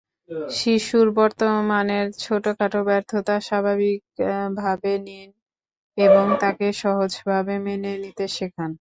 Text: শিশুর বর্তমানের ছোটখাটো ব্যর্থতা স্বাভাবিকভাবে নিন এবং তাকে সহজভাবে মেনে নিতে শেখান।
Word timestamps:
শিশুর 0.51 1.07
বর্তমানের 1.17 2.05
ছোটখাটো 2.19 2.79
ব্যর্থতা 2.87 3.35
স্বাভাবিকভাবে 3.41 4.93
নিন 5.05 5.29
এবং 5.97 6.25
তাকে 6.41 6.67
সহজভাবে 6.81 7.55
মেনে 7.65 7.91
নিতে 8.03 8.25
শেখান। 8.35 8.69